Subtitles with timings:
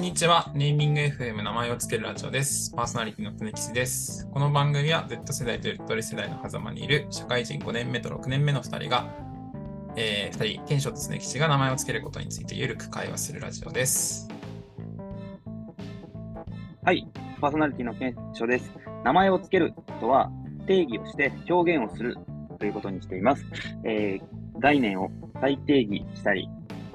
[0.00, 0.50] んにちは。
[0.54, 2.72] ネーミング FM 名前をつけるラジオです。
[2.74, 4.26] パーソナリティの常吉です。
[4.32, 9.14] この番組は Z 世代とゆとり世代の狭間にいる社会人5年目と6年目の2人が、
[9.96, 14.26] えー、2人、賢章と常吉が名前をつけることについてゆるく会話するラジオです。
[16.82, 17.06] はい、
[17.38, 18.72] パーソナリティの検証です。
[19.04, 20.30] 名前をつけるとは、
[20.66, 22.16] 定義をして表現をする
[22.58, 23.44] ということにしています。
[23.84, 25.10] えー概念を
[25.40, 26.48] 再定義したり、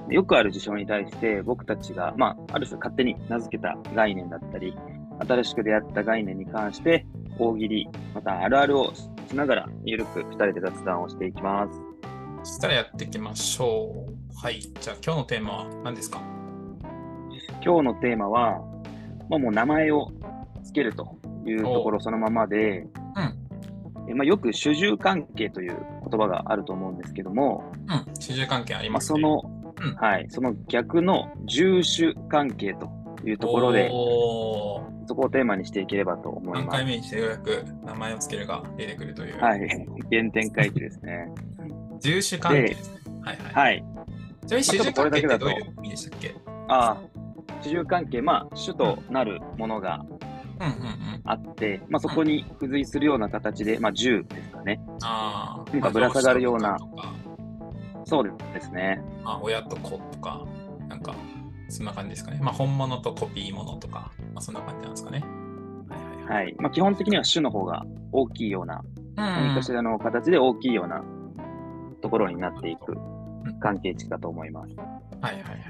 [0.08, 4.76] よくある事象に対して僕たちが、まあ、ある種勝手に名付けた概念だったり、
[5.26, 7.06] 新しく出会った概念に関して、
[7.38, 11.80] 大喜利、またあるあるをしながら、ゆるく2人で雑談をしていきます。
[12.44, 14.40] そしたらやっていきましょう。
[14.40, 14.60] はい。
[14.60, 16.20] じゃあ今日のテーマは何ですか？
[17.64, 18.60] 今日のテーマは、
[19.28, 20.12] まあ、もう名前を
[20.62, 22.86] つけるというところそのままで、
[24.08, 25.76] えまあ、よく主従関係という
[26.08, 28.14] 言葉があると思うんですけども、うん。
[28.20, 29.20] 主従関係ありまあ、ますね。
[29.20, 29.42] その、
[29.90, 32.90] うんはい、その逆の従主関係と
[33.24, 36.76] いうところで、そこをテーマにしていければと思い何ます。
[36.76, 39.40] 回目にしてようやく名前をつけるが出てくるという。
[39.40, 39.68] はい、
[40.10, 41.28] 原点回帰ですね。
[42.00, 43.00] 重視関係ですね。
[43.22, 43.52] はいはい。
[43.54, 43.84] はい。
[44.46, 46.34] ちなみに主従関係ってどういう意味でしたっけ？
[46.68, 46.96] ああ、
[47.62, 50.04] 主従関係、まあ、主となるものが。
[51.24, 54.80] あって、まあ、そこに付随するような形で、まあ、従ですかね。
[55.02, 55.70] ああ。
[55.70, 56.78] なんかぶら下がるような
[58.06, 59.02] そうですね。
[59.24, 60.46] まあ、親と子とか、
[60.88, 61.14] なんか、
[61.68, 62.38] そんな感じですかね。
[62.40, 65.24] まあ、本物とコピー物とか、まあ、そんな感じなんですかね。
[65.88, 66.44] はいはいはい。
[66.44, 66.54] はい。
[66.58, 68.82] まあ、基本的には主の方が大きいような、
[69.16, 71.02] 何かしうんらの形で大きいような
[72.00, 72.96] ところになっていく
[73.60, 74.74] 関係値かと思います。
[74.76, 75.64] はいはいはいはいは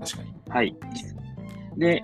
[0.00, 0.04] い。
[0.04, 0.34] 確かに。
[0.48, 0.76] はい。
[1.76, 2.02] で、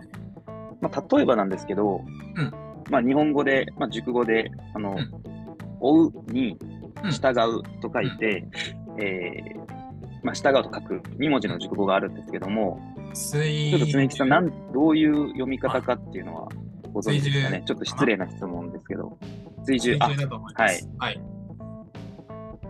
[0.80, 2.04] まあ、例えばなんですけど、
[2.36, 2.52] うん
[2.88, 5.34] まあ、日本語で、まあ、熟語で、あの、うん
[5.80, 6.56] 追うに
[7.02, 8.46] うん従うと書いて、
[8.98, 9.84] えー
[10.22, 12.80] まあ、従うと書く2文字の熟語があるんですけども、
[13.12, 16.48] 水ちょっと常木さん、なんどういう読み方かっていうのは
[16.92, 17.62] ご存知ですかね？
[17.66, 19.18] ちょっと失礼な質問ですけど。
[19.64, 20.54] 追従、あ水中、だと思い。
[20.98, 21.20] はい。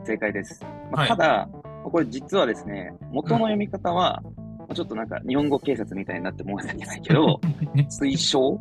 [0.04, 0.62] 正解です。
[0.91, 1.49] まあはいただ、
[1.84, 4.20] これ実はですね、元の読み方は、
[4.59, 7.41] まあちょっとなんか日本語警察みたいになって申し訳ないけど、
[7.88, 8.60] 推奨？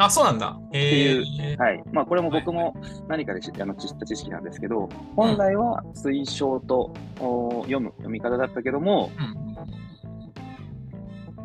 [0.00, 0.58] あ、そうなんだ。
[0.72, 1.82] えいうー、はい。
[1.92, 2.74] まあ、これも僕も
[3.06, 9.50] 何かで知あの知った知識なんですけど、本来は推奨とお読む読み方だったけども、うん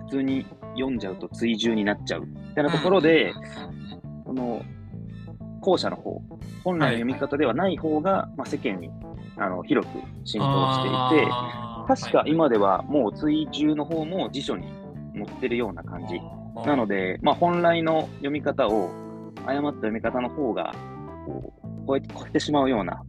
[0.05, 0.45] 普通に
[0.75, 3.33] 読んじゃうと追従になっちゃうみたいなところで、
[4.23, 4.61] その
[5.61, 6.21] 後者の方、
[6.63, 8.91] 本来の読み方ではない方が、まあ、世間に
[9.35, 11.31] あの広く浸透していて、
[11.87, 14.67] 確か今ではもう追従の方も辞書に
[15.15, 16.21] 載ってるような感じ。
[16.55, 18.89] はいなので、まあ、本来の読み方を
[19.45, 20.73] 誤った読み方の方が
[21.25, 23.03] こう超えて超えてしまうような、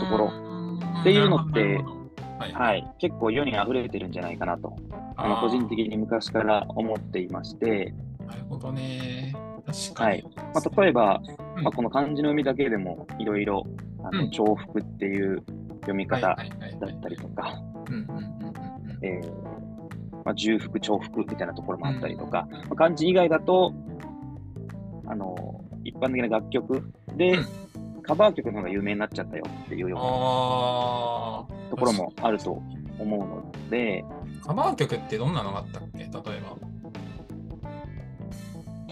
[0.00, 0.32] ところ。
[1.00, 1.84] っていうのって
[2.38, 2.52] はい。
[2.52, 4.76] はい、結構世に溢れてるんじゃないかなと、
[5.16, 7.94] あの個人的に昔から思っていまして、
[8.26, 9.34] なるほどね。
[9.66, 10.10] 確かに。
[10.10, 10.24] はい。
[10.54, 11.20] まあ、例えば、
[11.56, 11.64] うん。
[11.64, 13.66] まあ、この漢字の読みだけでもいろいろ
[14.32, 15.42] 重複っていう
[15.80, 17.62] 読み方だったりとか、
[20.24, 23.72] まあ、重複、重複みたいなところもあったりとか、まあ、漢字以外だと、
[25.06, 27.46] あの一般的な楽曲で、うん。
[28.06, 32.62] カバー曲の方が有名になっちゃったよっていうようあなところもあると
[32.98, 36.00] 思うので、ーカバー曲ってどんなのがあったっけ？
[36.00, 36.10] 例え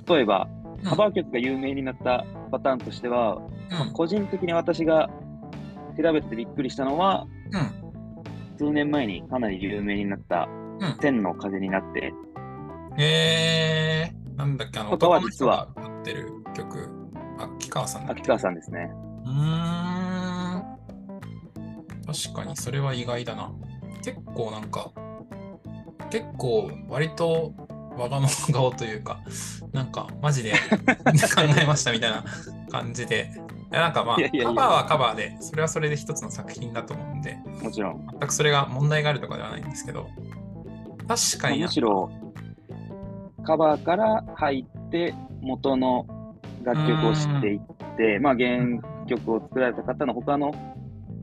[0.07, 0.15] ば。
[0.15, 0.49] 例えば、
[0.79, 0.85] うん。
[0.85, 3.37] カバー曲が有名になったパターンとしては、
[3.87, 3.93] うん。
[3.93, 5.11] 個人的に私が
[6.03, 8.57] 調べてびっくりしたのは、うん。
[8.57, 10.49] 数年前にかなり有名になった
[10.83, 10.99] うん。
[10.99, 12.13] 天の風になって、
[12.99, 14.11] え。
[14.35, 15.17] ー、なんだっけ、あの、とかは。
[15.19, 16.89] 男の人が歌ってる曲、
[17.39, 18.91] 秋川さん秋川さんですね。
[19.25, 20.63] うーん。
[22.07, 23.53] 確かに、それは意外だな。
[24.05, 24.91] 結構なんか、
[26.11, 27.55] 結構割と
[27.97, 29.21] 我がの顔というか、
[29.73, 30.53] なんかマジで
[31.35, 32.25] 考えましたみたいな
[32.71, 33.31] 感じで、
[33.71, 38.07] なんかまあ、カバーはカバーで、それはそれで一つの作品だと思うんで、もちろん。
[38.11, 40.09] 全くそれが問題があるとかではないんですけど、
[41.09, 41.61] 確かに。
[41.61, 42.11] なむしろ、
[43.45, 46.07] カバーから入って、元の
[46.63, 47.61] 楽曲を知っていっ
[47.97, 48.67] て、まあ、原
[49.07, 50.53] 曲を作られた方の他の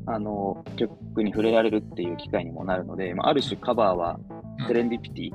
[0.05, 4.19] あの曲に触れられるっていう機会にもなるので、まあ、ある種カバーは
[4.59, 4.67] うん。
[4.67, 5.33] セレンディピティ。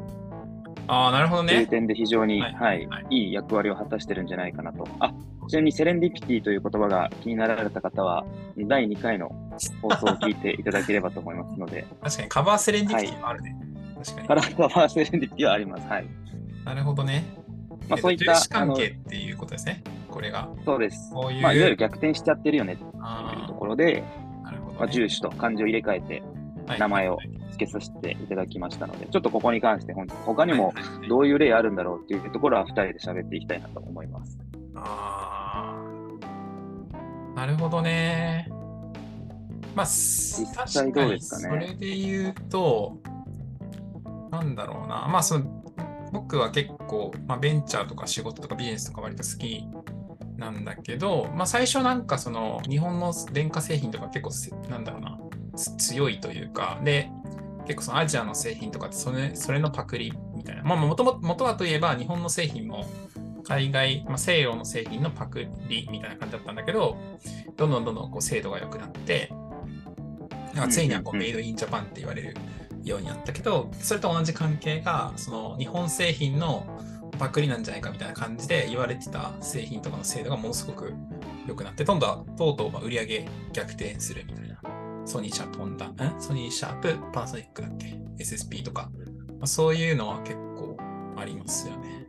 [0.86, 1.54] ああ、なるほどね。
[1.54, 3.06] という点で非常に、ははいいはい。
[3.10, 4.86] いい役割を果たしてるんじゃないかなと。
[5.00, 5.14] あ
[5.48, 8.24] ちなみにセレンディピティという言葉が気になられた方は、
[8.56, 9.28] 第2回の
[9.82, 13.56] 放送を聞いていただければと思いますので、 確かにカバーセレンディピティもあるね。
[14.04, 14.40] 確かカに。
[14.42, 15.86] ラーカバーセレンディピティはあります。
[15.88, 16.06] はい。
[16.64, 17.24] なるほどね。
[17.88, 19.82] まあ、そういった関係っていうことですね。
[20.10, 20.48] これが。
[20.64, 21.10] そうです。
[21.12, 21.42] こういう。
[21.42, 24.78] まあ、いわゆる逆転しちゃってるよねっていうあところで、ーなるほど、ね。
[24.80, 27.18] まあ、重視と漢字を入れ替えて、はい名前を
[27.50, 30.72] 付けさせていただきましたので、ちょっとここに関して本当他にも
[31.10, 34.38] どういう例あるんだろうっていうところは2人で喋っていきたいなと思います。
[34.74, 38.48] あーなるほどね。
[39.74, 42.96] まあ、実実際どうですかねそれで言うと、
[44.36, 45.08] なんだろうな。
[45.08, 45.64] まあ、その、
[46.12, 49.66] 僕は結構、まあ、ベンチャーとか仕事とかビジネスとか割と好き
[50.36, 55.18] なんだけど、まあ、最初なんかその、日本の電化製品とか結構せ、なんだろうな、
[55.56, 57.10] つ強いというか、で、
[57.66, 60.62] 結構そのアジアの製品とかってそれそれのパクリみたいな。
[60.62, 62.84] まあ、もとも元はといえば日本の製品も
[63.44, 66.96] 海外、まあ、西洋の製品のパクリみたいな感じだったんだけど、
[67.56, 69.32] どんどんどんどんこう精度が良くなって、
[70.54, 72.36] なんかついにはこううんうんメイドインジャパンって言われる
[72.84, 76.66] ようになったけど、それと同じ関係が、その日本製品の
[77.18, 80.92] パクリなんじゃないかみたいな感じで言われてた製品とかの精度がものすごく
[81.46, 84.60] 良くなって、今度はとうとう売り上げ逆転するみたいな。
[85.06, 88.90] ソニー、シャープ、ホンダ、んソニー、シャープ、パナソニックだっけ ?SSP とか、
[89.28, 90.76] まあ、そういうのは結構
[91.16, 92.06] ありますよね。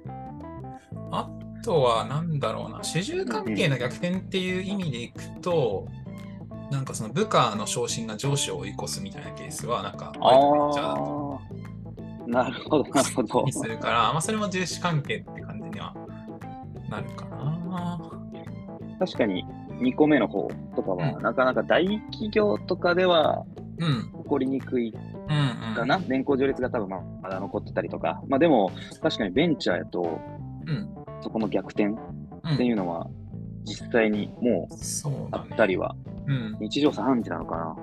[1.11, 1.29] あ
[1.63, 5.87] とは、なんだろうな、主従関係の逆転っていう意味でいくと、
[6.71, 11.39] なんかその部下の昇進が上司を追い越すみたいなケースは、なんか、ああ、
[12.27, 13.53] なるほど、なるほどに。
[13.53, 15.93] するから、まあ、それも重視関係って感じには
[16.89, 17.99] なるかな。
[18.99, 19.45] 確かに
[19.81, 23.45] 2個目の方とかは、うんなかなか大企業とかでは
[23.77, 25.75] うん、起こりにくいうん、うん。
[25.75, 28.71] かな、年功序列が多分ままだ残ってたりとか、まあでも
[29.01, 30.19] 確かにベンチャーやと、
[30.65, 30.89] うん、
[31.21, 31.95] そこの逆転うん。
[32.53, 33.07] っていうのは、
[33.65, 35.39] 実際にもうあ。
[35.39, 36.14] ったりは、うん。
[36.59, 37.75] 日常茶飯事なのかな？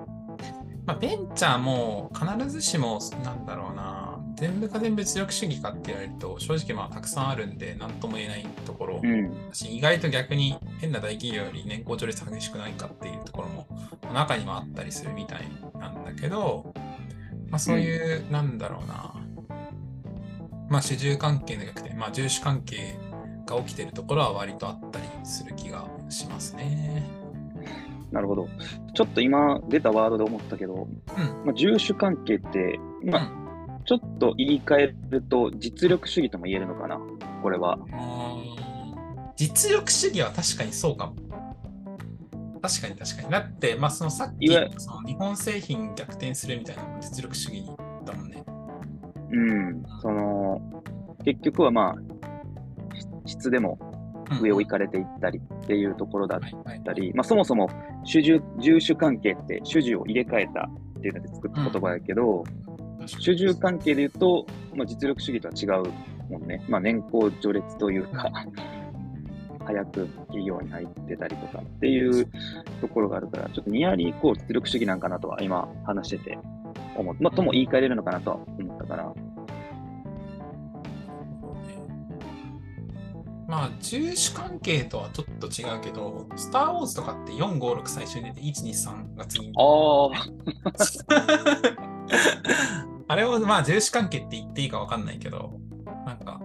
[0.84, 9.32] まあ、ベンチャーも必ずしも、なんだろうな、全部が全部強く主義かって言われると、正直まあたくさんあるんで、なんとも言えないところうん。
[9.70, 13.66] 意外と逆に変な大企業より年功序列激しくないかっていうところも
[14.12, 15.42] 中にもあったりするみたい
[15.78, 16.74] なんだけど、
[17.48, 19.14] まあそういう、なんだろうな、
[20.68, 22.98] まあ主従関係の逆転、まあ重視関係
[23.46, 27.21] が起きてるところは割とあったりする気がしますね。
[28.12, 28.48] なるほど。
[28.94, 31.46] ちょっと今出たワードで思ったけど、うん。
[31.46, 33.32] まあ、重視関係って、まあ、
[33.84, 37.00] ちょっと言い換えると実力主義とも言えるのかな、
[37.42, 37.78] これは。
[39.36, 41.14] 実力主義は確かにそうかも。
[42.60, 43.30] 確かに確かに。
[43.30, 44.46] だって、まあ、そのさっき
[44.78, 47.64] その日本製品逆転するみたいなのも実力主義
[48.04, 48.44] だもんね。
[49.32, 49.82] うん。
[50.00, 50.60] その、
[51.24, 53.78] 結局はまあ、し質でも
[54.40, 56.40] 上を行かれていったりっていうところだっ
[56.84, 57.68] たり、まあ、そもそも
[58.04, 60.68] 主従従手関係って主従を入れ替えた
[60.98, 62.44] っていうので作った言葉やけど、
[63.06, 66.64] 主従関係で言うと、まあ、実力主義とは違うもんね。
[66.68, 68.30] まあ、年功序列というか、
[69.64, 72.28] 早く企業に入ってたりとかっていう
[72.80, 76.38] ところがあるから、ちょっとニアリーイコール実力主義なんかなとは今話してて
[76.96, 77.16] 思う。
[77.20, 79.31] まあ、とも言い換えれるのかなとは思ったから。
[83.52, 89.52] まあ、重視関係とはちょっと違うけど、スター・ウォーズとかって4、5、6最初に出て、1、2、3が次に。
[89.58, 90.08] あ
[93.08, 95.52] あれをまあ重視関係って言っていいかわかんないけど、
[96.06, 96.40] なんか、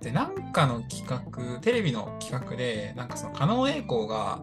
[0.00, 1.20] で、なんかの企画、
[1.60, 4.42] テレビの企画で、なんかその、加納栄光が、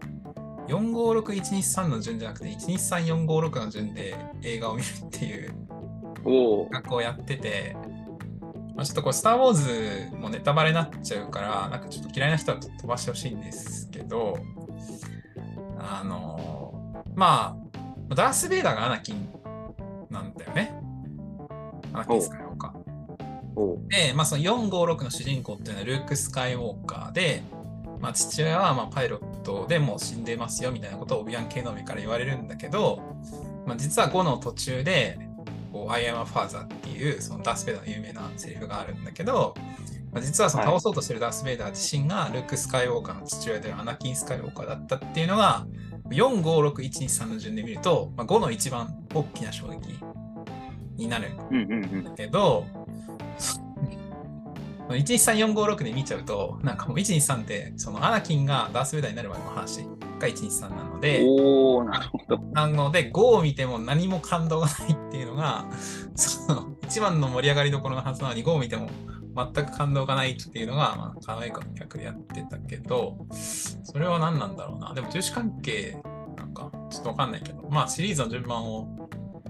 [0.69, 5.55] 456123の順じゃなくて、123456の順で映画を見るっていうあ、
[6.23, 6.67] おお。
[6.67, 7.75] 企画をやってて、
[8.77, 9.53] まあ、ちょっとこれ、スター・ウォー
[10.11, 14.37] ズもネタバレになっちゃうから、なんかちょっと嫌いな人は飛ばしてほしいんですけど、
[15.79, 17.57] あのま
[18.09, 19.27] あ、ダース・ベイダーがアナキン
[20.11, 20.79] なんだよね。
[21.91, 23.87] アナキン・スカイウォーカー。
[23.87, 27.41] で、まあ、その456の主人公っていうのはルーク・スカイウォーカーで、
[27.99, 33.01] まあ、父親はまあパイロットでもう死んでますよみたいなことをオビアン・ケノビから言われるんだけど、
[33.65, 35.26] まあ、実は5の途中で、
[35.71, 39.55] こう I am a father っていうそのダース・ベイダーの有名なセリフがあるんだけど、
[40.11, 45.65] まあ、実はそのはい倒そうとしてるダース・ベイダー自身がルーク・スカイウォーカーの父親であるアナキン・スカイウォーカーだったっていうのが、
[46.09, 49.99] 4、5、6、1、2、3の順で見ると、まあ、5の一番大きな衝撃
[50.95, 51.77] になるうんうんう
[52.09, 53.66] ん。
[54.89, 59.83] だけど、123456で見ちゃうと、なんかもう123って、そのアナキンがダース・ベイダーになるまでの話
[60.19, 62.37] が123なので、おおなるほど。
[62.53, 65.65] なので5を見ても何も感動がないっていうのが、
[66.15, 68.89] その一番の盛り上がりどころのはずなのに5を見ても
[69.35, 74.93] 全く感動がないっていうのが、まあ、可愛い子の客でやってたけど、それは何なんだろうな。
[74.93, 76.01] でも、重視関係
[76.35, 78.87] なんか、ちょっとわかんないけど、まあ、シリーズの順番を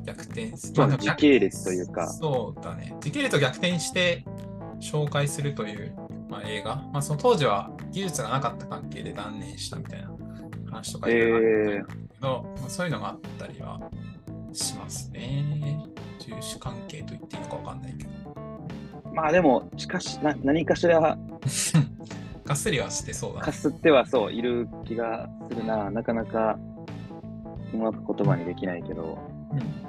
[0.07, 2.95] 逆転まあ時系列というかそうだね。
[3.01, 4.23] 時系列を逆転して
[4.79, 5.95] 紹介するという、
[6.29, 6.75] まあ、映画。
[6.91, 10.11] まあ、その当時は技術がなかった関係で断念したみたいな
[10.69, 13.79] 話とかいろいろあったけど、まあ、そういうのがあったりは
[14.53, 15.79] しますね。
[16.19, 18.09] 重視関係と言っていいのかわかんないけど。
[19.13, 20.99] まあでも、しかし、な何かしら
[22.45, 23.53] かすりはしてそうだかね。
[23.53, 25.89] すってはそう、いる気がするな。
[25.89, 26.57] なかなか
[27.73, 29.17] うまく言葉にできないけど、
[29.51, 29.86] うん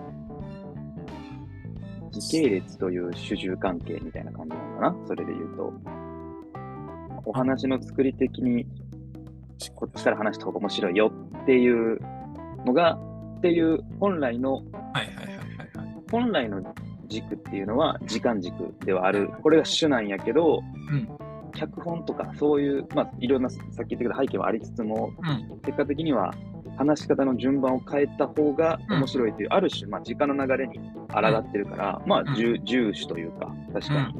[2.18, 5.06] 時系列という主従関係みたいな感じなのかな？
[5.06, 5.72] それで言うと。
[7.24, 8.66] お話の作り的に、
[9.74, 11.98] こっちから話した方が面白いよっていう
[12.64, 12.98] のが、
[13.38, 14.62] っていう本来の。
[16.10, 16.74] 本来の
[17.08, 19.28] 軸っていうのは時間軸ではある。
[19.42, 21.08] これが主なんやけど、うん。
[21.54, 25.12] 脚本とかそういう、まあ、いろんなさっき言ってた背景はありつつも、
[25.50, 25.60] うん。
[25.60, 26.32] 結果的には
[26.78, 30.78] 話し方の順番を変えた方が面白いという、ある種、まあ、時間の流れに
[31.12, 34.12] 抗ってるから、まあ、うん重重視というか、確か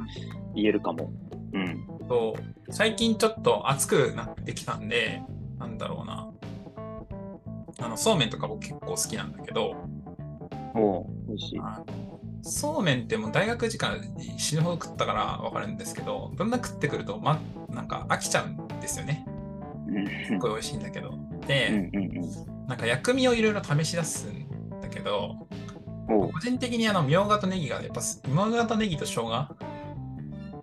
[0.55, 1.13] に言えるかも。
[1.53, 1.89] うん。
[2.09, 2.35] と
[2.71, 5.23] 最近ちょっと暑くなってきたんで、
[5.59, 6.31] なんだろうな。
[7.81, 9.77] あの、そうめんとか僕結構好きなんだけど、
[10.75, 11.61] おう美味しい。
[12.43, 17.39] そうめんってもう大学時間に死ぬほど食ったからわかるんですけど、どんな食ってくると、ま、
[17.69, 19.25] なんか飽きちゃうんですよね。
[20.27, 21.28] すっごい美味しいんだけど。
[22.67, 25.49] なんか薬味をいろいろ試し出すんだけど、
[26.07, 29.49] 個人的にあの、みょうがとネギが、やっぱ、みょうがとネギと生姜あ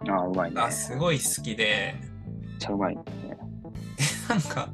[0.08, 0.56] あ、うまいね。
[0.56, 1.96] めっがすごい好きで、
[2.60, 3.04] ちゃうまいね。
[4.30, 4.70] なんか、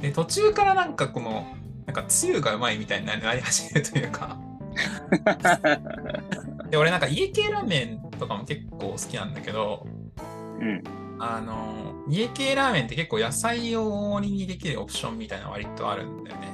[0.00, 1.46] で、途中からなんかこの、
[1.86, 4.38] なんかつゆがうまいみたいになり始めるというか、
[6.70, 9.86] で、俺なんか家系ラーメンとかも結構好きなんだけど、
[10.60, 10.82] うん。
[11.20, 16.48] あの、家系ラーメンって結構野菜を多りにできるオプションみたいなの割とあるんだよね。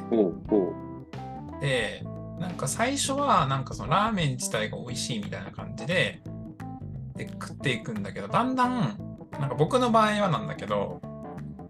[1.60, 2.02] で、
[2.40, 6.20] なんか最初はなんかそのラーメン自体が美味しいみたいな感じで、
[7.14, 8.98] で食っていくんだけど、だんだん、
[9.38, 11.00] なんか僕の場合はなんだけど、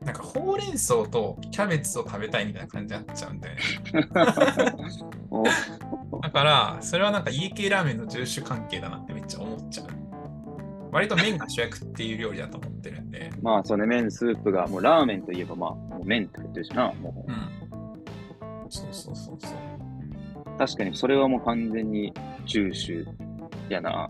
[0.03, 3.63] なんかほうれん草とキャベツを食べたいみたいな感じになっちゃうんだよね。
[6.23, 9.89] だから、それはなんか家系ラーメンの重視関係だなってめっちゃ思っちゃう。
[10.97, 16.91] 割と麺が主役っていう料理だと思ってるんで、まあ、そうね、麺、スープが、もうラーメンといえば、まあ、もう麺って言ってるしな。
[16.95, 18.71] もううん。
[18.71, 20.59] そうそうそうそう。
[20.59, 22.15] 確かに、それはもう完全に
[22.47, 23.07] 重視
[23.69, 24.09] やな。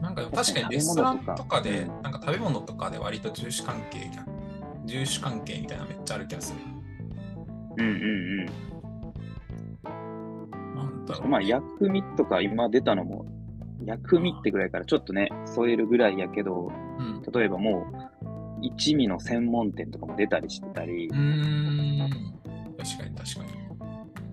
[0.00, 4.24] なんか確かにレストランとかで、なんか食べ物とかで割と重視関係が、
[4.86, 6.58] 重視関係みたいなのめっちゃある気がする。
[7.76, 8.46] うんうんうん。
[10.74, 11.28] なんだろう。
[11.28, 13.26] まあ、薬味とか今出たのも、
[13.86, 17.22] 薬味ってぐらいからちょっとね、添えるぐらいやけど、うん。
[17.32, 17.86] 例えばも
[18.22, 18.26] う、
[18.62, 21.08] 一味の専門店とかも出たりしてたり。
[21.08, 21.26] 確か
[22.06, 22.08] に
[22.78, 23.62] 確かに。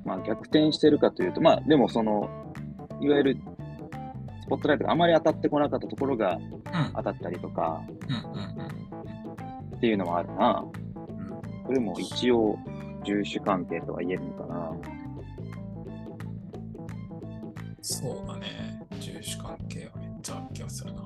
[0.06, 2.30] まあ逆転してるかというと、まあでもその、
[3.02, 3.38] いわゆる
[4.42, 6.94] スポットライトがあまり当たってこなかったところがうん。
[6.96, 7.82] 当たったりとか
[9.76, 10.66] っていうのもあるな。
[11.66, 12.58] それも一応、
[13.06, 14.72] 重視関係とは言えるのかな。
[17.82, 18.29] そう
[19.20, 19.24] だね。
[19.24, 21.02] 重視関係はめっちゃある気がするな。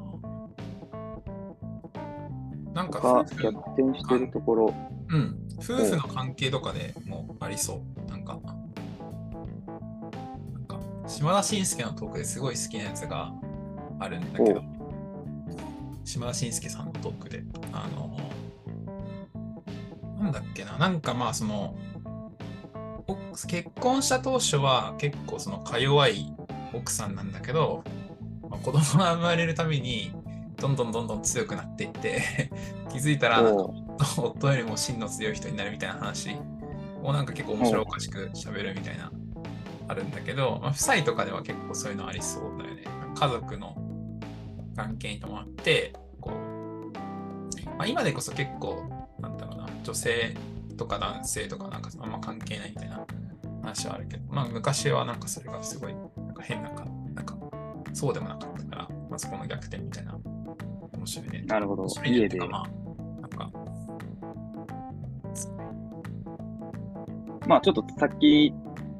[2.73, 4.73] なんかが夫婦逆転してるところ、
[5.09, 5.37] うん。
[5.57, 8.09] 夫婦の関係とかでもありそう。
[8.09, 8.39] なんか、
[10.53, 13.31] なんか、島田紳介のトークですごい好きなやつが
[13.99, 14.63] あるんだけど、
[16.03, 18.17] 島田紳介さんのトークで、あの、
[20.19, 21.75] なんだっけな、なんかまあその、
[23.05, 23.15] お
[23.47, 26.33] 結婚した当初は結構そのか弱い
[26.73, 28.02] 奥さんなんだけど、まあ、
[28.63, 30.11] 子供が生まれるたびに
[30.57, 32.49] どんどんどんどん強くなっていって
[32.89, 33.43] 気づいたら
[34.17, 36.37] 夫よりも芯の強い人になるみたいな話
[37.03, 39.11] をなんか結構面白おかしく喋るみたいな
[39.87, 42.83] あるんだけど、まあ、夫妻とかでは結構そういうのありそうだよね。
[43.15, 43.75] 家族の
[44.75, 46.93] 関係に伴って、こう、
[47.77, 48.89] まあ、今でこそ結構、
[49.19, 50.35] なんだろうな、女性
[50.77, 53.05] とか男性とかなんかあんま関係ないみたいな
[53.61, 56.92] 話はあるけど、まあ昔はなんかそれがすごいなんか変なか、なんか
[57.93, 60.17] そうでもなかったから、まあ、そこの逆転みたいな
[60.91, 61.43] 面白いね。
[61.45, 61.85] なるほど。
[62.05, 62.39] 家で。
[62.39, 63.51] まあ、なんか、
[67.47, 68.53] まあちょっとさっき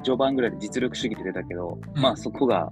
[0.03, 2.01] 序盤ぐらいで実力主義って出たけど、うん。
[2.01, 2.71] まあそこが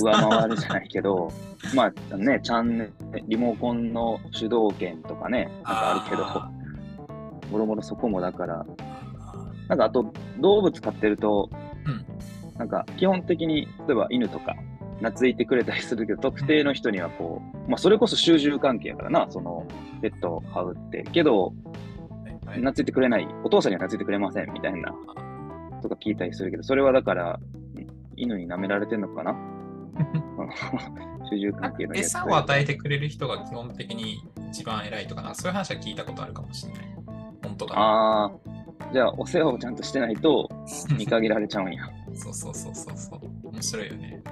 [0.00, 1.32] 上回るじゃないけど、
[1.74, 2.92] まあね、チャンネル、
[3.26, 6.50] リモコンの主導権とかね、なんかあるけあ
[7.46, 9.68] ど、もろもろそこもだから、ー。
[9.68, 11.50] なんかあと動物飼ってると、
[11.84, 12.58] うん。
[12.58, 14.54] なんか基本的に、例えば犬とか、
[15.00, 19.66] 懐いてくれたりするけど、特定の人にはこう、まあそれこそ習従関係やからな、その
[20.02, 21.02] ペットを飼うって。
[21.12, 21.52] けど、
[22.46, 24.92] 懐いてくれない、お父さんには懐いてくれませんみたいな、
[25.82, 27.38] とか聞いたりするけど、それはだから、
[28.16, 29.36] 犬に舐められてんのかな？
[31.30, 36.82] 主従関係の餌を与えてくれる人が基本的に一番偉いとかな、そういう話は聞いたことあるかもしれない。
[37.42, 37.80] 本当かな。
[37.80, 38.30] ああ、
[38.92, 40.48] じゃあ、お世話をちゃんとしてないと
[40.96, 41.84] 見限られちゃうんや。
[42.14, 43.48] そうそうそうそうそう。
[43.48, 44.22] 面白いよね。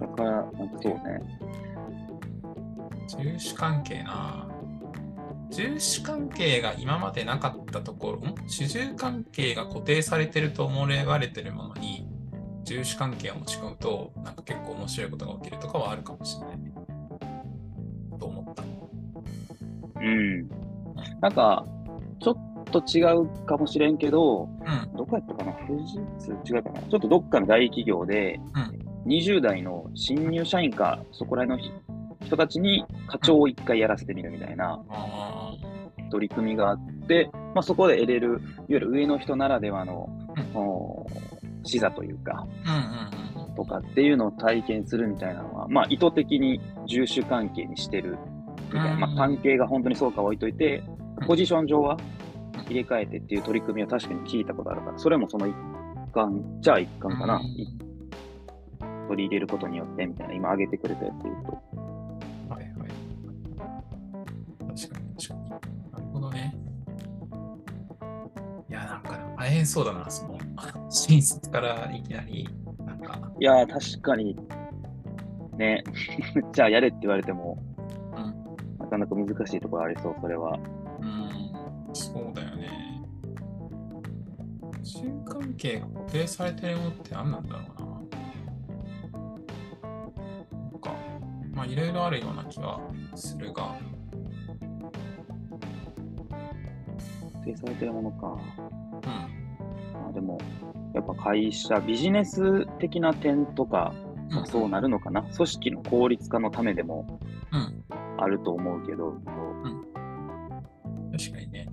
[0.00, 1.00] だから、なんかそうね。
[3.18, 4.48] 重視関係な。
[5.50, 8.34] 重視関係が今までなかったところ、ん？
[8.48, 12.08] 主従関係が固定されてると思われてるものに、
[12.64, 16.74] 重視関係を持ち込むと、なんか結構面白いことが起きるとかはあるかもしれないね。
[18.18, 18.64] と思った。
[20.00, 20.48] うん。
[21.20, 21.64] なんか、
[22.20, 22.36] ちょっ
[22.72, 24.96] と違うかもしれんけど、うん。
[24.96, 25.52] どこやったかな？
[25.52, 26.32] 富士通？
[26.54, 26.82] 違うかな？
[26.82, 28.40] ちょっとどっかの大企業で、
[29.06, 31.74] 20代の新入社員か、そこら辺の
[32.24, 35.54] 人たちに課長を一回やらせてみるみたいなあ
[36.10, 40.08] 取り組みがあって、まあ、そこで得れる、いわゆる上の人ならではの、
[40.54, 41.06] お
[41.64, 43.10] 視座というか、あ。
[43.36, 43.54] うんうんうん。
[43.56, 48.18] とかっていうのを体験するみたいなのは、まあ、意図的に従手関係にしてる
[48.66, 50.82] みたいな、まあ、関係が本当にそうかは置いといて、
[51.26, 51.96] ポジション上は
[52.68, 55.54] 入れ替えてっていう取り組みは確かに聞いたことあるから、それもその一
[56.12, 57.36] 環じゃあ一環かな。
[57.36, 57.85] うんい
[59.06, 61.52] 取り入れることによってみたいな、今挙げてくれたやつで言うと。
[62.48, 62.90] はいはい。
[64.76, 65.50] 確かに確かに。
[65.50, 66.56] なるほどね。
[68.68, 70.38] いや、なんか大変そうだな、その、
[70.90, 72.48] 新卒からいきなり、
[72.84, 74.36] なんか、いやー、確かに、
[75.56, 75.84] ね、
[76.52, 77.58] じゃあやれって言われても、
[78.16, 80.58] うん、なかなか難しいところありそう、それは。
[81.00, 82.96] うん、そうだよね。
[84.86, 87.85] 習関係が固定されてるものって何なんだろうな。
[91.76, 92.80] いろいろあるような気が
[93.14, 93.76] するが、
[97.34, 98.28] 固定されてるものか。
[98.28, 100.38] うん、まあ、でも、
[100.94, 103.92] やっぱ会社、ビジネス的な点とか、
[104.30, 105.20] まあ、そうなるのかな。
[105.22, 107.20] 組織の効率化のためでも
[107.52, 107.84] うん、
[108.16, 109.12] あると思うけど、
[111.12, 111.68] 確かにね。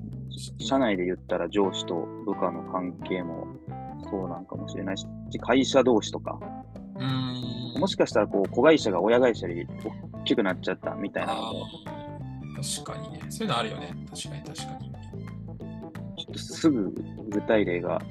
[0.60, 1.96] 社内で言ったら上司と
[2.26, 3.48] 部下の関係も
[4.10, 5.08] そうなんかもしれないし、
[5.40, 6.38] 会社同士とか。
[7.80, 9.68] もしかしたらこう子会社が親会社より
[10.14, 11.66] 大きくなっちゃったみたいなのも、
[12.62, 13.22] 確かにね。
[13.30, 13.94] そういうのあるよね。
[14.10, 14.94] 確かに確かに。
[16.16, 16.92] ちょっとすぐ
[17.30, 18.02] 具体例が、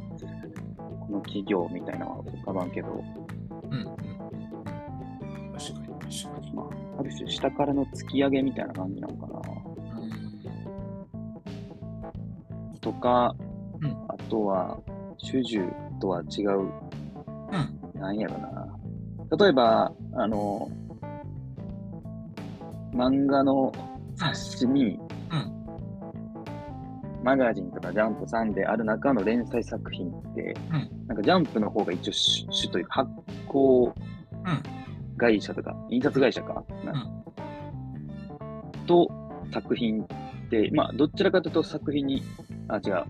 [1.00, 3.84] この企業みたいなのは浮かばんけど、うん、うん。
[5.52, 5.86] 確かに
[6.18, 6.52] 確かに。
[6.52, 6.66] まあ、
[7.00, 9.40] ある種下からの突き上げみたいな感じなのかな。
[10.00, 10.12] うん
[12.80, 13.34] とか、
[13.80, 14.78] うんあとは、
[15.16, 18.61] 主従とは違う、うんなんやろな。
[19.38, 20.68] 例えば、あの、
[22.92, 23.72] 漫画の
[24.14, 24.98] 雑誌に、
[25.30, 25.52] うん。
[27.24, 31.06] マガジンとかジャンプさんである中の連載作品って、うん。
[31.06, 33.10] なんかジャンプの方が一応主主というか発
[33.48, 33.96] 行うん
[35.16, 37.08] 会社とか、印刷会社か、な？
[38.86, 39.08] と
[39.52, 40.06] 作品っ
[40.50, 42.22] て、まあ、どちらかというと作品に、
[42.68, 43.04] あ、違う、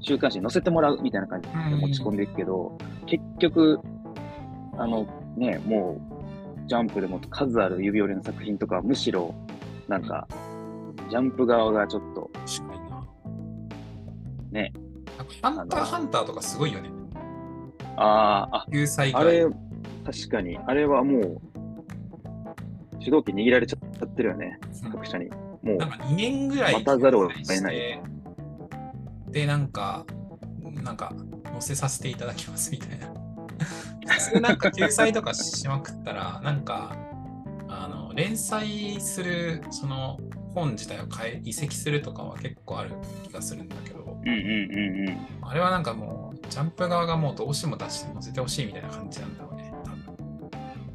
[0.00, 3.80] 週刊誌に載せてもらうみたいな感じで持ち込んでいくけど、結局、
[4.80, 6.00] あのね、も
[6.64, 9.34] う、ジャンプでも数ある指折りの作品とかはむしろ、
[9.88, 10.26] なんか、
[11.10, 13.06] ジャンプ側がちょっと、確かにな。
[14.52, 14.72] ね。
[15.42, 16.90] ハンターハンターとかすごいよね。
[17.96, 19.46] ああ、救済あ、あれ、
[20.06, 21.40] 確かに、あれはもう、
[23.00, 24.58] 主導権握られちゃってるよね、
[24.90, 25.28] 各社に。
[25.62, 28.00] もうなん、か2年ぐらい待たざるを得ない
[29.28, 30.06] で、なんか、
[30.82, 31.12] なんか、
[31.44, 33.19] 載せさせていただきますみたいな。
[34.10, 36.96] 普通なんか救済とかしまくったら、なんか、
[37.68, 40.18] あの、連載する、その、
[40.54, 42.90] 本自体を変え、移籍するとかは結構ある
[43.24, 45.48] 気がするんだけど、うんうんうんうん。
[45.48, 50.04] あれはなんかもう、ジャンプ側がもうどうしても出して載せてほしいみたいな感じなんだろうね、多分。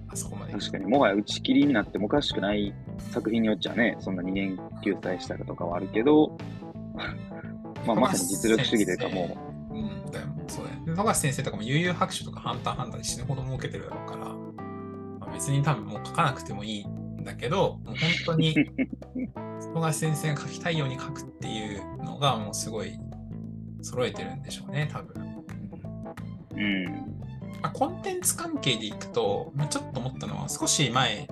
[0.10, 0.54] あそこまで。
[0.54, 2.74] 確かに、もはや打ち切りになってもおかしくない
[3.12, 6.38] 作品によっちゃね、そんな2年救済したらとかはあるけど、
[7.86, 9.55] まあ、まさに実力主義というかも
[10.86, 17.96] 富樫先生とかも悠々白書とかハンターハンターで死ぬほど儲けてるだろうから、まあ、別に多分もう書かなくてもいいんだけど、もう本
[18.26, 18.54] 当に
[19.74, 23.00] 富樫先生が書きたいように書くっていうのがもうすごい
[23.82, 25.44] 揃えてるんでしょうね、多分。
[26.56, 26.86] うん。
[27.62, 31.28] まあ、コンテンツ関係でいくと、まあ、ちょっと思ったのは少し前、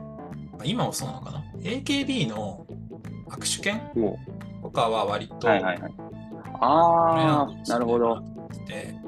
[0.51, 2.65] まあ今もそうなのかな ?AKB の
[3.29, 4.19] 握手券も
[4.61, 5.93] とかは割と、う、はいはいはい。
[6.59, 8.21] あああ、なるほど。。
[8.67, 9.02] で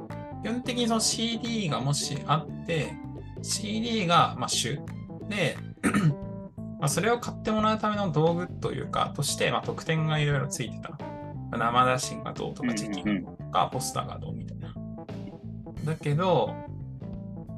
[0.46, 2.94] 基本的にその CD がもしあって、
[3.42, 4.80] CD がまあ主
[5.28, 5.58] で、
[6.80, 10.90] まあそれを買ってもらうための道具というか、として、まあ、特典がいろいろついてた。
[10.90, 10.98] ま
[11.54, 14.76] あ生写真がどうとか、チェキがどうとか、ポスターがどうみたいな。
[15.84, 16.54] だけど、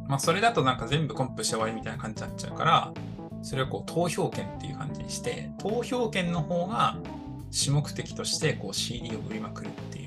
[0.08, 2.94] まあ、それだとなんか全部コンプして終わりみたいな感じになっちゃうから、
[3.42, 6.96] それをこう投票権っていう感じにして、投票権の方が
[7.52, 10.07] 主目的としてこう CD を売りまくるってい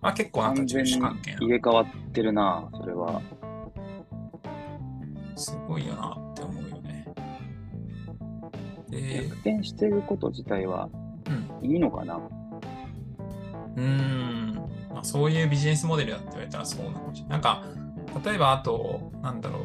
[0.00, 3.20] まあ、結構なんか完全に重視関係な入れ替わってるな、それは。
[5.36, 7.06] すごいよなって思うよね。
[8.90, 10.88] で逆、転してること自体は
[11.60, 12.16] うん、いいのかな？
[12.16, 14.54] うーん、
[14.90, 17.30] まあ、そういうビジネスモデルだって言われたらそうなのかもしれない。
[17.30, 17.64] なんか、
[18.24, 19.62] 例えばあと、なんだろう、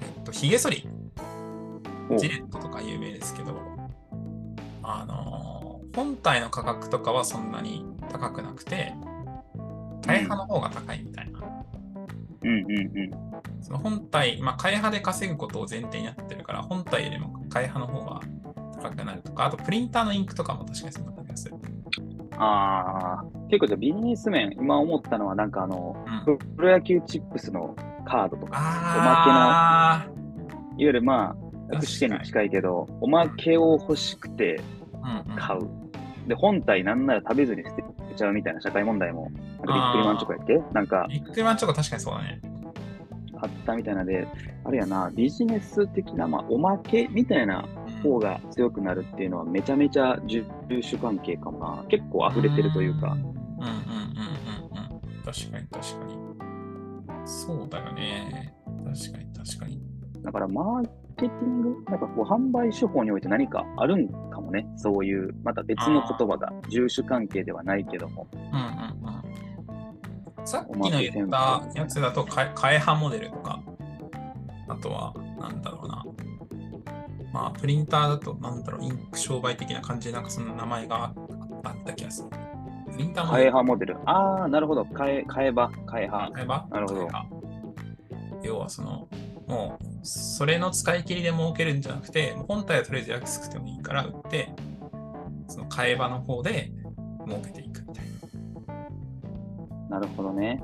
[0.00, 0.88] えっと、ヒゲ剃り、
[2.10, 2.16] お。
[2.16, 3.60] ジレットとか有名ですけど、
[4.82, 8.92] あのー本体の価格とかはそんなに高くなくて、
[10.06, 11.40] 替え刃の方が高いみたいな。
[12.42, 13.62] うんうんうん。
[13.62, 18.20] その本体、まあ、替え刃で稼ぐことを前提になってるから、本体よりも替え刃の方が
[18.82, 21.56] 高くなるとか、あとプリンターのインクとかも確かにそんな感じがする。
[22.38, 27.74] ああ、結構じゃあビジネス面、今思ったのはなんかあの、うん、プロ野球チップスの
[28.06, 30.12] カードとか、あいわ
[30.76, 34.60] ゆるまあ、楽視点に近いけど、おまけを欲しくて
[35.02, 35.68] あ、うんうん、買う。
[36.28, 37.82] で、本体なんなら食べずに捨て
[38.16, 40.58] ちゃうみたいな社会問題も、なんかビックリマンチョコやっけ？
[40.72, 42.40] なんかビッグマンチョコ確かにそうだね。
[43.38, 44.26] あったみたいなので、
[44.64, 51.84] あれやな、ビジネス的な、まあ、おまけみたいなうん方が強くなるっていうのはめちゃめちゃ重種関係かもな。
[51.88, 53.12] 結構溢れてるというか。
[53.12, 53.68] うんうんうんうんう
[55.18, 55.22] ん。
[55.22, 56.18] 確かに確かに。
[57.24, 58.54] そうだよね。
[58.84, 59.80] 確かに確かに。
[60.22, 64.68] だからマーケティング、なんかこう販売手法において何かあるんかもね。
[64.76, 68.28] そういう、また別の言葉が、重種関係ではないけども。
[68.32, 68.48] うんうん
[70.38, 70.46] うん。
[70.46, 73.60] さっきの言ったやつだと、か替え刃モデルとか、
[74.68, 76.04] あとは、なんだろうな。
[77.32, 81.14] まあ、プリンターだと、なんだろう、インク商売的な感じで、なんかその名前があ
[81.64, 82.28] あった気がする。
[82.92, 83.52] プリンターモデル。
[83.52, 83.96] 刃モデル。
[84.04, 84.82] ああ、なるほど。
[84.82, 86.30] 替え、替え刃、替え刃。
[86.32, 87.08] 替え刃なるほど
[88.42, 89.08] 要はその、
[89.46, 94.52] もう、それの使い切りで儲けるんじゃなくて、本体はとりあえず安くてもいいから売って、
[95.48, 96.72] その替え刃の方で
[97.26, 98.04] 儲けていくみたい
[99.88, 99.98] な。
[99.98, 100.62] なるほどね。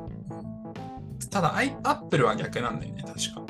[1.31, 3.43] ただ、アイアップルは逆なんだよね、確か。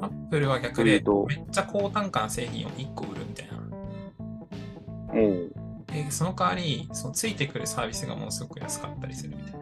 [0.00, 3.54] アップルは逆でめっちゃ高単価な製品を1個売るみたいな。
[5.14, 5.52] おう
[5.86, 9.53] でその代わり、そのついてくるサービスがものすごく安かったりするみたい。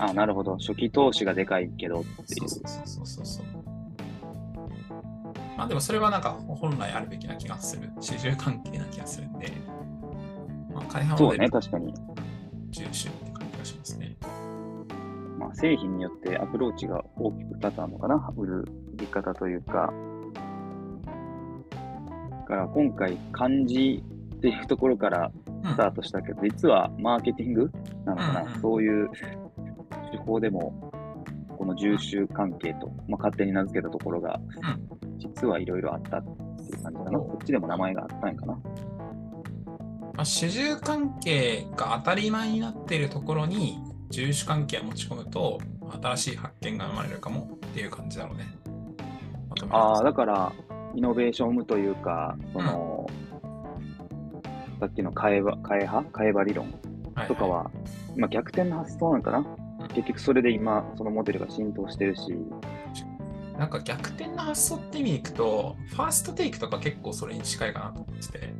[0.00, 0.56] あなるほど。
[0.56, 2.48] 初期投資がでかいけどっていう。
[2.48, 3.46] そうそうそうそうそう。
[5.58, 7.90] まあでもそれはなんか本来あるべきな気がする。
[8.00, 9.52] 主従関係な気がするんで、
[10.72, 11.92] まあ、開発そうね、確かに。
[12.70, 14.16] 重視って感じがしますね。
[15.38, 18.60] まあ、製品によってアプローチが大きく2つあるのかな、売る
[18.94, 19.92] 売り方というか。
[22.30, 24.02] だから今回、漢字
[24.36, 25.30] っていうところから
[25.62, 27.70] うんスタートしたけど、実はマーケティング
[28.06, 29.10] なのかな、うんうんそういう
[30.20, 30.92] 手法でも、
[31.58, 34.40] この重種関係と、まあ、勝手に名付けたところが、
[35.18, 37.18] 実はいろいろあったっていう感じかな。
[37.18, 38.54] こっちでも名前があったんかな。
[40.14, 43.78] まあ、主従関係が当たり前になっているところに
[44.10, 45.58] 重視関係を持ち込むと
[46.02, 48.46] 新しい発見が生まれるかもっていう感じだろうね。
[49.70, 50.52] ああ、だから、
[50.94, 53.06] イノベーションを生むというか、その、
[54.80, 56.72] さっきの替え刃、替え刃替え刃理論
[57.14, 57.70] はいとかは、
[58.16, 59.59] 今逆転の発想なんかな、うん
[59.94, 62.36] 結局それで今、そのモデルが浸透してるし、
[63.58, 68.54] なんか逆転の発想って意味でいくと、ファーストテイクとか結構それに近いかなと思ってて、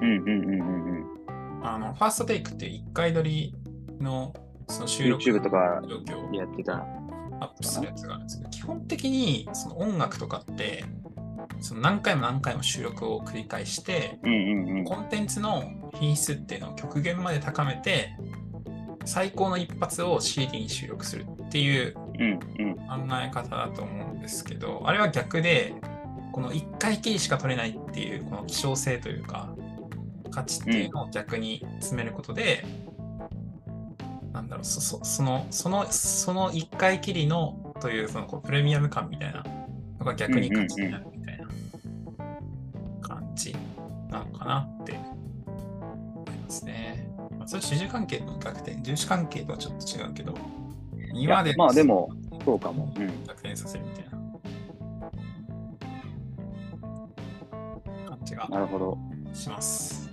[0.00, 1.66] うんうんうんうんうん。
[1.66, 3.54] あのファーストテイクって1回撮り
[4.00, 4.32] の
[4.68, 5.82] その収録 YouTube とか
[6.32, 6.86] やってた。
[7.40, 10.84] アップするやつがあるんですけど、基本的にその音楽とかって、
[11.60, 14.84] その何回も何回も収録を繰り返して、うんうんうん。
[14.84, 18.16] コンテンツの品質っていうのを極限まで高めて、
[19.06, 22.76] 最高の一発を CD に収録するっていううんうん。
[22.76, 25.74] 考え方だと思うんですけど、あれは逆で、
[26.32, 29.54] この1回きりしか取れないっていう、この希少性というか、
[30.30, 32.64] 価値っていうのを逆に詰めることで、
[34.32, 39.44] なんだろう、そそその、その、その1回きりのという、そのこうプレミアム感みたいな
[39.98, 41.48] のが逆に価値になるみたいな
[43.00, 43.54] 感じ
[44.10, 46.95] なのかなって思いますね。
[47.46, 50.34] まあ、それ主従関係の逆転、重視関係とはちょっと違うけど、
[51.14, 52.10] 今でまあでも、
[52.44, 52.92] そうかも。
[52.96, 53.06] うん。
[53.24, 54.10] 逆転させるみたいな
[58.08, 58.98] 感じがなるほど。
[59.32, 60.12] します。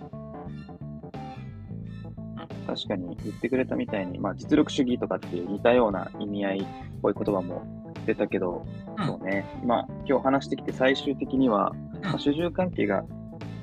[2.68, 6.66] 確かに言ってくれたみたいに、まあ実力主義とかっていう似たような意味合いっ
[7.02, 7.64] ぽい言葉も
[8.06, 8.64] 出たけど、
[8.98, 9.46] うんそうね。
[9.66, 13.04] まあ今日話してきて最終的には、まあ、主従関係が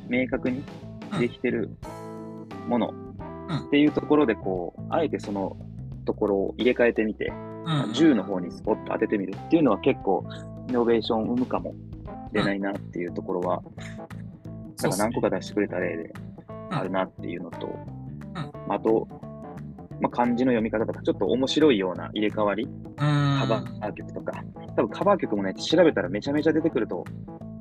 [0.09, 0.64] 明確に
[1.20, 1.76] できてる
[2.66, 2.99] ものうん
[3.66, 5.56] っていうところで、こう、あえてその
[6.04, 7.32] ところを入れ替えてみて、
[7.92, 10.24] 銃の方にスポット当ててみるっていうのは結構
[10.68, 13.62] イノベーションを生むかもしれないなっていうところは
[14.82, 15.30] なんか何個か。
[15.30, 16.12] か出してくれた例で
[16.70, 16.76] うん。
[16.76, 18.72] あるなっていうのと、ん。
[18.72, 19.08] あと、
[20.00, 23.46] まあ、漢字の読み方とか、ちょっと面白いような入れ替わり、うカ。
[23.46, 24.42] バー曲とか、
[24.76, 27.04] 多分カバー曲もね、調べたらめちゃめちゃ出てくると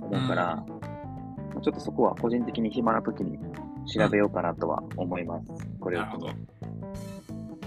[0.02, 0.64] 思うから、
[1.62, 3.38] ちょっとそこは個人的に暇な時に
[3.86, 5.48] 調べようかなとは思います。
[5.80, 6.28] これをなるほど。
[6.30, 6.38] あり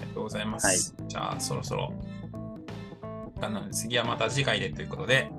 [0.01, 0.67] がとうございます。
[0.67, 1.93] はいじゃあ、そろそろ。
[3.41, 5.31] なので次はまた次回でということで、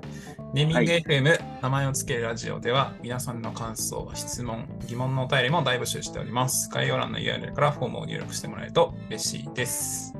[0.52, 6.68] ネーミング FM、名前をつけるラジオでは、皆さんの感想、質問、疑問のお便りも大募集しております。
[6.70, 10.14] 概要欄の URL からフォームを入力してもらえると嬉しいです。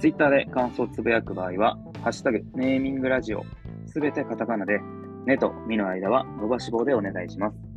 [0.00, 3.44] ツイッターで感想をつぶやく場合は、ハッシュタグ、ネーミングラジオ、
[3.86, 4.80] すべてカタカナで、
[5.26, 7.71] ネとミの間は伸ばし棒でお願いします。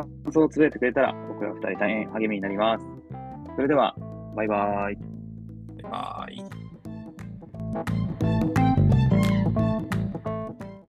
[0.00, 2.86] 感想をつぶやいてくれたら、僕ら二人大変励みになります。
[3.56, 3.94] それでは、
[4.34, 4.96] バイバーイ。
[4.96, 6.32] バイバー
[8.58, 8.61] イ。